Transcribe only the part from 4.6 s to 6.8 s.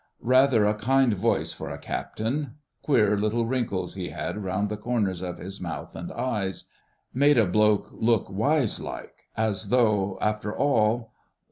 the corners of his mouth and eyes...